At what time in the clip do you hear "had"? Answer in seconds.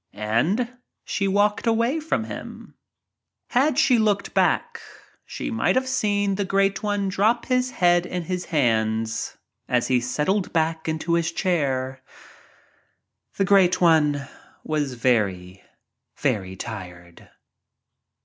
3.48-3.76